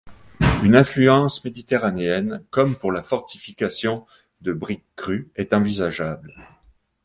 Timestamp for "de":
4.41-4.51